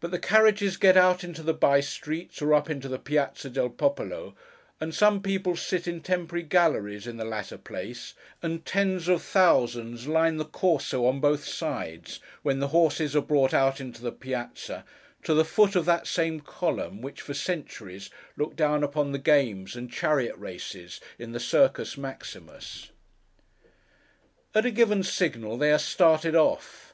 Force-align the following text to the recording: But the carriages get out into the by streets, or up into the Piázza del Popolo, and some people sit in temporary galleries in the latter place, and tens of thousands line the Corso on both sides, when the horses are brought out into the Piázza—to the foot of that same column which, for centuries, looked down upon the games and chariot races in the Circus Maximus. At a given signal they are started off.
But 0.00 0.10
the 0.10 0.18
carriages 0.18 0.76
get 0.76 0.96
out 0.96 1.22
into 1.22 1.40
the 1.40 1.54
by 1.54 1.78
streets, 1.78 2.42
or 2.42 2.54
up 2.54 2.68
into 2.68 2.88
the 2.88 2.98
Piázza 2.98 3.48
del 3.52 3.68
Popolo, 3.70 4.34
and 4.80 4.92
some 4.92 5.22
people 5.22 5.54
sit 5.54 5.86
in 5.86 6.00
temporary 6.00 6.42
galleries 6.42 7.06
in 7.06 7.18
the 7.18 7.24
latter 7.24 7.56
place, 7.56 8.14
and 8.42 8.66
tens 8.66 9.06
of 9.06 9.22
thousands 9.22 10.08
line 10.08 10.38
the 10.38 10.44
Corso 10.44 11.06
on 11.06 11.20
both 11.20 11.44
sides, 11.44 12.18
when 12.42 12.58
the 12.58 12.66
horses 12.74 13.14
are 13.14 13.20
brought 13.22 13.54
out 13.54 13.80
into 13.80 14.02
the 14.02 14.10
Piázza—to 14.10 15.32
the 15.34 15.44
foot 15.44 15.76
of 15.76 15.84
that 15.84 16.08
same 16.08 16.40
column 16.40 17.00
which, 17.00 17.20
for 17.20 17.32
centuries, 17.32 18.10
looked 18.36 18.56
down 18.56 18.82
upon 18.82 19.12
the 19.12 19.20
games 19.20 19.76
and 19.76 19.88
chariot 19.88 20.34
races 20.34 21.00
in 21.16 21.30
the 21.30 21.38
Circus 21.38 21.96
Maximus. 21.96 22.90
At 24.52 24.66
a 24.66 24.72
given 24.72 25.04
signal 25.04 25.56
they 25.56 25.70
are 25.70 25.78
started 25.78 26.34
off. 26.34 26.92